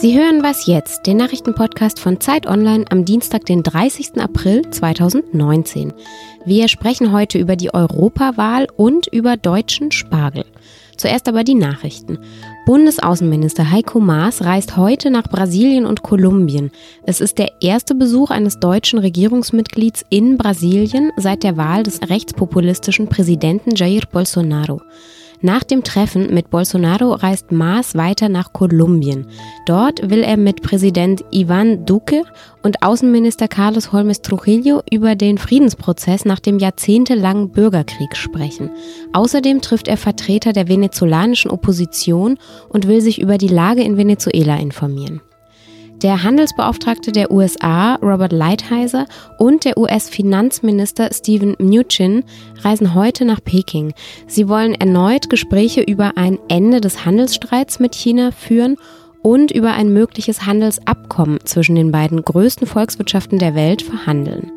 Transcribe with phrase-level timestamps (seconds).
[0.00, 4.18] Sie hören was jetzt, den Nachrichtenpodcast von Zeit Online am Dienstag, den 30.
[4.18, 5.92] April 2019.
[6.46, 10.46] Wir sprechen heute über die Europawahl und über deutschen Spargel.
[10.96, 12.18] Zuerst aber die Nachrichten.
[12.64, 16.70] Bundesaußenminister Heiko Maas reist heute nach Brasilien und Kolumbien.
[17.04, 23.08] Es ist der erste Besuch eines deutschen Regierungsmitglieds in Brasilien seit der Wahl des rechtspopulistischen
[23.08, 24.80] Präsidenten Jair Bolsonaro.
[25.42, 29.26] Nach dem Treffen mit Bolsonaro reist Maas weiter nach Kolumbien.
[29.64, 32.24] Dort will er mit Präsident Ivan Duque
[32.62, 38.70] und Außenminister Carlos Holmes Trujillo über den Friedensprozess nach dem jahrzehntelangen Bürgerkrieg sprechen.
[39.14, 42.36] Außerdem trifft er Vertreter der venezolanischen Opposition
[42.68, 45.22] und will sich über die Lage in Venezuela informieren.
[46.02, 49.04] Der Handelsbeauftragte der USA, Robert Lighthizer,
[49.38, 52.24] und der US-Finanzminister Steven Mnuchin
[52.62, 53.92] reisen heute nach Peking.
[54.26, 58.76] Sie wollen erneut Gespräche über ein Ende des Handelsstreits mit China führen
[59.22, 64.50] und über ein mögliches Handelsabkommen zwischen den beiden größten Volkswirtschaften der Welt verhandeln.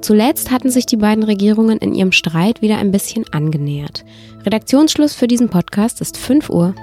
[0.00, 4.04] Zuletzt hatten sich die beiden Regierungen in ihrem Streit wieder ein bisschen angenähert.
[4.44, 6.74] Redaktionsschluss für diesen Podcast ist 5 Uhr.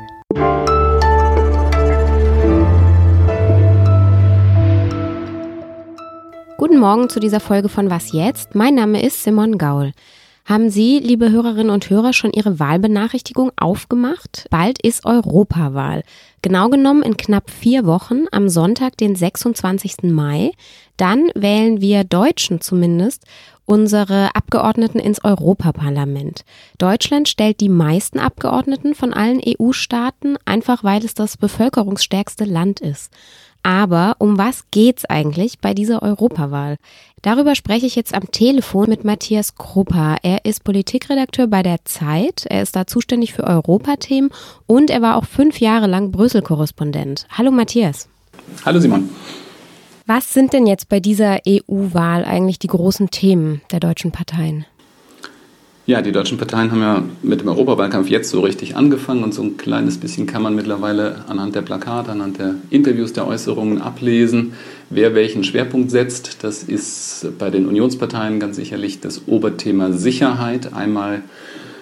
[6.59, 8.55] Guten Morgen zu dieser Folge von Was jetzt?
[8.55, 9.91] Mein Name ist Simon Gaul.
[10.43, 14.47] Haben Sie, liebe Hörerinnen und Hörer, schon Ihre Wahlbenachrichtigung aufgemacht?
[14.49, 16.01] Bald ist Europawahl.
[16.41, 20.03] Genau genommen in knapp vier Wochen, am Sonntag, den 26.
[20.03, 20.51] Mai.
[20.97, 23.25] Dann wählen wir Deutschen zumindest
[23.65, 26.43] unsere Abgeordneten ins Europaparlament.
[26.79, 33.11] Deutschland stellt die meisten Abgeordneten von allen EU-Staaten, einfach weil es das bevölkerungsstärkste Land ist.
[33.63, 36.77] Aber um was geht's eigentlich bei dieser Europawahl?
[37.21, 40.17] Darüber spreche ich jetzt am Telefon mit Matthias Krupper.
[40.23, 42.45] Er ist Politikredakteur bei der Zeit.
[42.49, 44.31] Er ist da zuständig für Europathemen
[44.67, 47.27] und er war auch fünf Jahre lang Brüssel-Korrespondent.
[47.31, 48.07] Hallo Matthias.
[48.65, 49.09] Hallo Simon.
[50.05, 54.65] Was sind denn jetzt bei dieser EU-Wahl eigentlich die großen Themen der deutschen Parteien?
[55.87, 59.41] Ja, die deutschen Parteien haben ja mit dem Europawahlkampf jetzt so richtig angefangen und so
[59.41, 64.51] ein kleines bisschen kann man mittlerweile anhand der Plakate, anhand der Interviews, der Äußerungen ablesen,
[64.89, 66.43] wer welchen Schwerpunkt setzt.
[66.43, 70.73] Das ist bei den Unionsparteien ganz sicherlich das Oberthema Sicherheit.
[70.73, 71.21] Einmal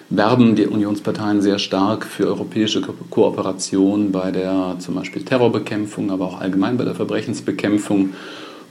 [0.08, 6.26] werben die Unionsparteien sehr stark für europäische Ko Kooperation bei der zum Beispiel Terrorbekämpfung, aber
[6.26, 8.10] auch allgemein bei der Verbrechensbekämpfung.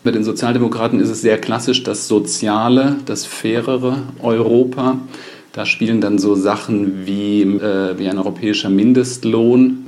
[0.06, 5.00] Bei den Sozialdemokraten ist es sehr klassisch das soziale, das fairere Europa.
[5.52, 9.88] Da spielen dann so Sachen wie, äh, wie ein europäischer Mindestlohn.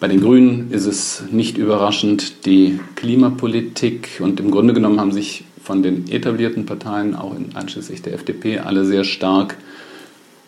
[0.00, 5.44] Bei den Grünen ist es nicht überraschend die Klimapolitik und im Grunde genommen haben sich
[5.62, 9.56] von den etablierten Parteien, auch einschließlich der FDP, alle sehr stark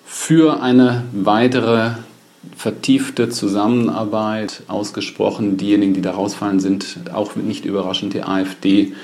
[0.04, 1.92] für eine weitere
[2.56, 5.56] vertiefte Zusammenarbeit ausgesprochen.
[5.56, 8.94] Diejenigen, die da rausfallen, sind auch nicht überraschend die AfD,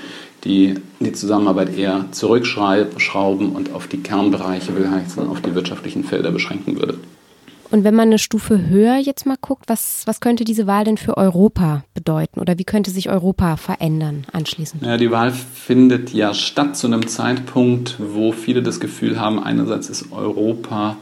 [0.45, 6.31] die die Zusammenarbeit eher zurückschrauben und auf die Kernbereiche, will heißen, auf die wirtschaftlichen Felder
[6.31, 6.99] beschränken würde.
[7.73, 10.99] Und wenn man eine Stufe höher jetzt mal guckt, was, was könnte diese Wahl denn
[10.99, 14.85] für Europa bedeuten oder wie könnte sich Europa verändern anschließend?
[14.85, 19.89] Ja, die Wahl findet ja statt zu einem Zeitpunkt, wo viele das Gefühl haben, einerseits
[19.89, 20.99] ist Europa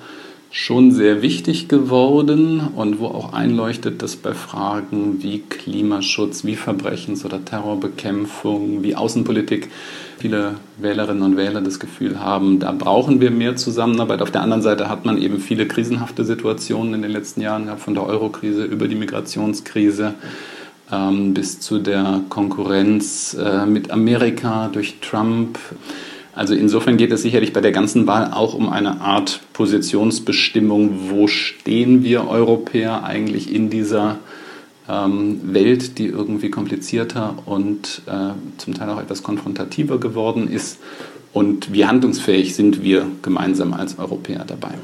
[0.52, 7.24] schon sehr wichtig geworden und wo auch einleuchtet, dass bei Fragen wie Klimaschutz, wie Verbrechens-
[7.24, 9.70] oder Terrorbekämpfung, wie Außenpolitik
[10.18, 14.22] viele Wählerinnen und Wähler das Gefühl haben, da brauchen wir mehr Zusammenarbeit.
[14.22, 17.82] Auf der anderen Seite hat man eben viele krisenhafte Situationen in den letzten Jahren gehabt,
[17.82, 20.14] von der Eurokrise über die Migrationskrise
[20.90, 25.60] ähm, bis zu der Konkurrenz äh, mit Amerika durch Trump.
[26.34, 31.10] Also insofern geht es sicherlich bei der ganzen Wahl auch um eine Art Positionsbestimmung.
[31.10, 34.18] Wo stehen wir Europäer eigentlich in dieser
[34.88, 40.78] ähm, Welt, die irgendwie komplizierter und äh, zum Teil auch etwas konfrontativer geworden ist?
[41.32, 44.74] Und wie handlungsfähig sind wir gemeinsam als Europäer dabei?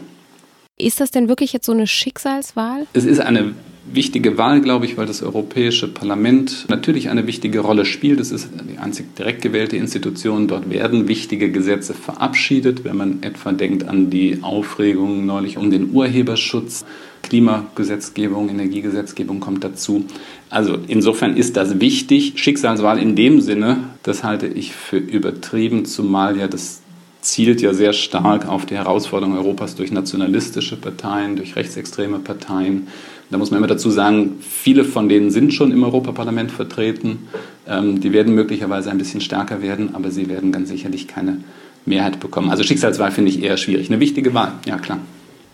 [0.79, 2.87] Ist das denn wirklich jetzt so eine Schicksalswahl?
[2.93, 3.55] Es ist eine
[3.93, 8.21] wichtige Wahl, glaube ich, weil das Europäische Parlament natürlich eine wichtige Rolle spielt.
[8.21, 10.49] Es ist die einzig direkt gewählte Institution.
[10.49, 12.85] Dort werden wichtige Gesetze verabschiedet.
[12.85, 16.85] Wenn man etwa denkt an die Aufregung neulich um den Urheberschutz,
[17.23, 20.05] Klimagesetzgebung, Energiegesetzgebung kommt dazu.
[20.51, 22.35] Also insofern ist das wichtig.
[22.37, 26.83] Schicksalswahl in dem Sinne, das halte ich für übertrieben, zumal ja das
[27.27, 32.89] zielt ja sehr stark auf die Herausforderung Europas durch nationalistische Parteien, durch rechtsextreme Parteien,
[33.31, 37.27] da muss man immer dazu sagen, viele von denen sind schon im Europaparlament vertreten.
[37.69, 41.39] Ähm, die werden möglicherweise ein bisschen stärker werden, aber sie werden ganz sicherlich keine
[41.87, 42.51] Mehrheit bekommen.
[42.51, 43.89] Also Schicksalswahl finde ich eher schwierig.
[43.91, 45.01] Eine wichtige Wahl, ja klar.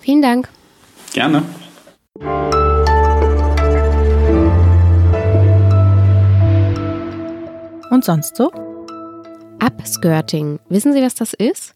[0.00, 0.48] Vielen Dank.
[1.14, 1.42] Gerne.
[7.92, 8.50] und sonst so?
[9.64, 10.58] Upskirting.
[10.68, 11.72] Wissen Sie, was das ist?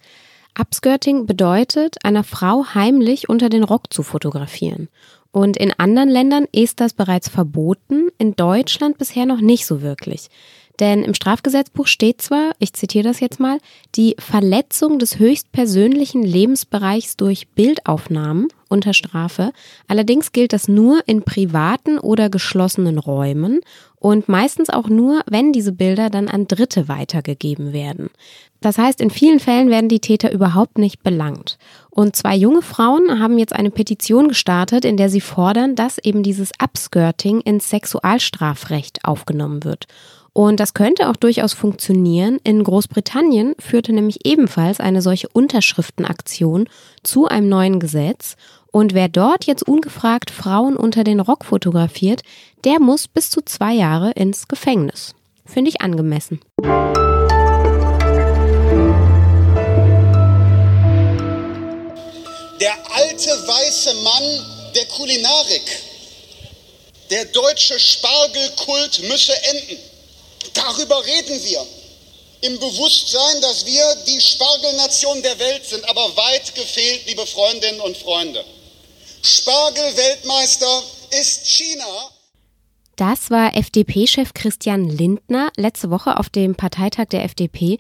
[0.58, 4.88] Upskirting bedeutet, einer Frau heimlich unter den Rock zu fotografieren.
[5.30, 10.30] Und in anderen Ländern ist das bereits verboten, in Deutschland bisher noch nicht so wirklich.
[10.81, 13.58] Denn im Strafgesetzbuch steht zwar, ich zitiere das jetzt mal,
[13.94, 19.52] die Verletzung des höchstpersönlichen Lebensbereichs durch Bildaufnahmen unter Strafe.
[19.88, 23.61] Allerdings gilt das nur in privaten oder geschlossenen Räumen
[23.96, 28.11] und meistens auch nur, wenn diese Bilder dann an Dritte weitergegeben werden.
[28.61, 31.58] Das heißt, in vielen Fällen werden die Täter überhaupt nicht belangt.
[31.90, 36.22] Und zwei junge Frauen haben jetzt eine Petition gestartet, in der sie fordern, dass eben
[36.22, 39.87] dieses Upskirting ins Sexualstrafrecht aufgenommen wird.
[40.36, 42.38] Und das könnte auch durchaus funktionieren.
[42.44, 46.68] In Großbritannien führte nämlich ebenfalls eine solche Unterschriftenaktion
[47.02, 48.36] zu einem neuen Gesetz.
[48.70, 52.20] Und wer dort jetzt ungefragt Frauen unter den Rock fotografiert,
[52.64, 55.14] der muss bis zu zwei Jahre ins Gefängnis.
[55.46, 56.42] Finde ich angemessen.
[62.60, 64.44] Der alte weiße Mann
[64.74, 65.62] der Kulinarik.
[67.10, 69.95] Der deutsche Spargelkult müsse enden.
[70.76, 71.67] Darüber reden wir.
[72.43, 77.96] Im Bewusstsein, dass wir die Spargelnation der Welt sind, aber weit gefehlt, liebe Freundinnen und
[77.96, 78.44] Freunde.
[79.23, 80.82] Spargelweltmeister
[81.19, 82.11] ist China.
[82.96, 87.79] Das war FDP-Chef Christian Lindner letzte Woche auf dem Parteitag der FDP.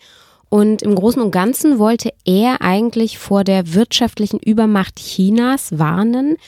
[0.48, 6.38] Und im Großen und Ganzen wollte er eigentlich vor der wirtschaftlichen Übermacht Chinas warnen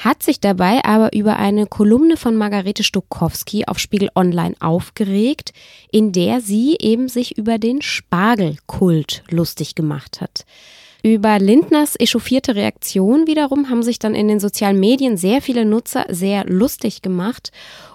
[0.00, 5.52] hat sich dabei aber über eine Kolumne von Margarete Stokowski auf Spiegel Online aufgeregt,
[5.92, 10.44] in der sie eben sich über den Spargelkult lustig gemacht hat.
[11.02, 16.06] Über Lindners echauffierte Reaktion wiederum haben sich dann in den sozialen Medien sehr viele Nutzer
[16.08, 17.52] sehr lustig gemacht.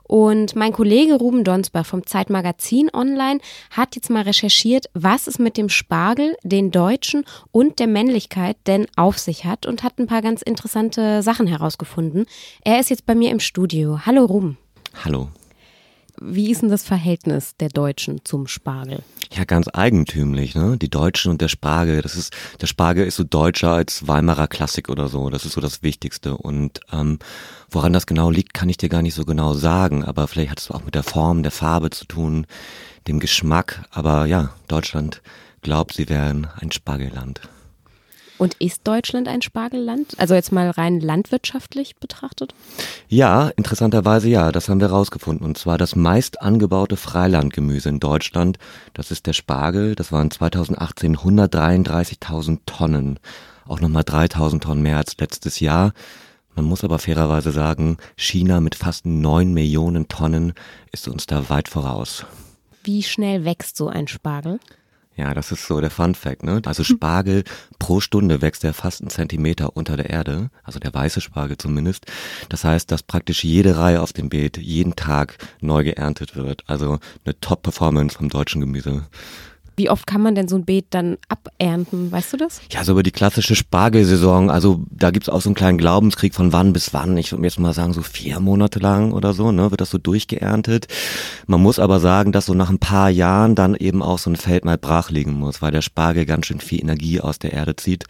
[0.07, 3.39] Und mein Kollege Ruben Donsbach vom Zeitmagazin Online
[3.71, 8.85] hat jetzt mal recherchiert, was es mit dem Spargel, den Deutschen und der Männlichkeit denn
[8.95, 12.25] auf sich hat und hat ein paar ganz interessante Sachen herausgefunden.
[12.63, 14.01] Er ist jetzt bei mir im Studio.
[14.05, 14.57] Hallo Ruben.
[15.03, 15.29] Hallo.
[16.21, 19.03] Wie ist denn das Verhältnis der Deutschen zum Spargel?
[19.31, 20.77] Ja, ganz eigentümlich, ne?
[20.77, 24.89] Die Deutschen und der Spargel, das ist, der Spargel ist so deutscher als Weimarer Klassik
[24.89, 25.29] oder so.
[25.29, 26.37] Das ist so das Wichtigste.
[26.37, 27.19] Und ähm,
[27.69, 30.03] woran das genau liegt, kann ich dir gar nicht so genau sagen.
[30.03, 32.47] Aber vielleicht hat es auch mit der Form, der Farbe zu tun,
[33.07, 33.83] dem Geschmack.
[33.91, 35.21] Aber ja, Deutschland
[35.61, 37.41] glaubt, sie wären ein Spargelland.
[38.37, 40.13] Und ist Deutschland ein Spargelland?
[40.17, 42.53] Also jetzt mal rein landwirtschaftlich betrachtet?
[43.07, 45.45] Ja, interessanterweise ja, das haben wir rausgefunden.
[45.45, 48.57] Und zwar das meist angebaute Freilandgemüse in Deutschland,
[48.93, 49.95] das ist der Spargel.
[49.95, 53.19] Das waren 2018 133.000 Tonnen.
[53.67, 55.93] Auch nochmal 3.000 Tonnen mehr als letztes Jahr.
[56.55, 60.53] Man muss aber fairerweise sagen, China mit fast 9 Millionen Tonnen
[60.91, 62.25] ist uns da weit voraus.
[62.83, 64.59] Wie schnell wächst so ein Spargel?
[65.17, 66.61] Ja, das ist so der Fun Fact, ne?
[66.65, 67.45] Also Spargel
[67.79, 72.05] pro Stunde wächst er fast einen Zentimeter unter der Erde, also der weiße Spargel zumindest.
[72.49, 76.63] Das heißt, dass praktisch jede Reihe auf dem Beet jeden Tag neu geerntet wird.
[76.67, 79.07] Also eine Top-Performance vom deutschen Gemüse.
[79.77, 82.11] Wie oft kann man denn so ein Beet dann abernten?
[82.11, 82.61] Weißt du das?
[82.71, 84.49] Ja, so über die klassische Spargelsaison.
[84.49, 87.17] Also da gibt's auch so einen kleinen Glaubenskrieg von wann bis wann.
[87.17, 89.97] Ich würde jetzt mal sagen, so vier Monate lang oder so, ne, wird das so
[89.97, 90.87] durchgeerntet.
[91.47, 94.35] Man muss aber sagen, dass so nach ein paar Jahren dann eben auch so ein
[94.35, 97.75] Feld mal brach liegen muss, weil der Spargel ganz schön viel Energie aus der Erde
[97.75, 98.05] zieht.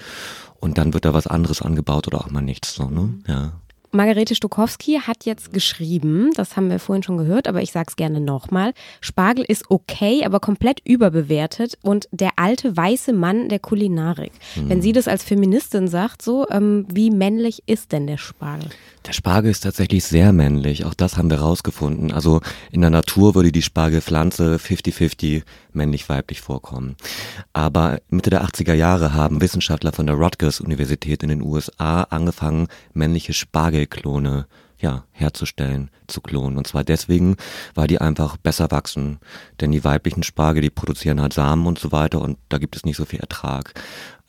[0.60, 3.14] Und dann wird da was anderes angebaut oder auch mal nichts so, ne?
[3.28, 3.54] Ja.
[3.96, 7.96] Margarete Stokowski hat jetzt geschrieben, das haben wir vorhin schon gehört, aber ich sage es
[7.96, 14.34] gerne nochmal, Spargel ist okay, aber komplett überbewertet und der alte weiße Mann der Kulinarik.
[14.56, 14.70] Mhm.
[14.70, 18.70] Wenn sie das als Feministin sagt, so, ähm, wie männlich ist denn der Spargel?
[19.06, 22.12] Der Spargel ist tatsächlich sehr männlich, auch das haben wir rausgefunden.
[22.12, 25.44] Also in der Natur würde die Spargelpflanze 50-50
[25.76, 26.96] männlich-weiblich vorkommen.
[27.54, 32.68] Aber Mitte der 80er Jahre haben Wissenschaftler von der Rutgers Universität in den USA angefangen,
[32.94, 34.48] männliche Spargelklone
[34.80, 36.58] ja, herzustellen, zu klonen.
[36.58, 37.38] Und zwar deswegen,
[37.74, 39.20] weil die einfach besser wachsen.
[39.62, 42.86] Denn die weiblichen Spargel, die produzieren halt Samen und so weiter und da gibt es
[42.86, 43.74] nicht so viel Ertrag.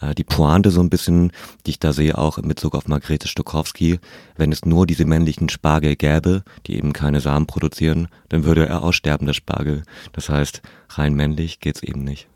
[0.00, 1.32] Äh, die Pointe so ein bisschen,
[1.66, 3.98] die ich da sehe, auch in Bezug auf Margrethe Stokowski,
[4.36, 8.82] wenn es nur diese männlichen Spargel gäbe, die eben keine Samen produzieren, dann würde er
[8.82, 9.82] aussterben, der Spargel.
[10.12, 12.28] Das heißt, rein männlich geht's eben nicht.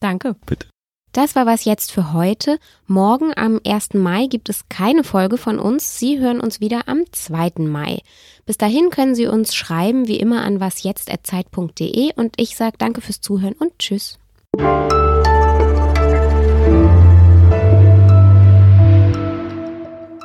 [0.00, 0.36] Danke.
[0.46, 0.66] Bitte.
[1.14, 2.58] Das war was jetzt für heute.
[2.88, 3.94] Morgen am 1.
[3.94, 5.96] Mai gibt es keine Folge von uns.
[5.96, 7.52] Sie hören uns wieder am 2.
[7.58, 8.00] Mai.
[8.46, 13.20] Bis dahin können Sie uns schreiben, wie immer an wasjetzt.zeit.de und ich sage danke fürs
[13.20, 14.18] Zuhören und tschüss.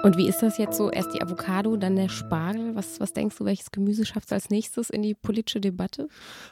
[0.01, 0.89] Und wie ist das jetzt so?
[0.89, 2.75] Erst die Avocado, dann der Spargel.
[2.75, 6.08] Was, was denkst du, welches Gemüse schafft es als nächstes in die politische Debatte?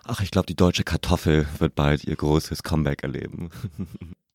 [0.05, 3.49] Ach, ich glaube, die deutsche Kartoffel wird bald ihr großes Comeback erleben.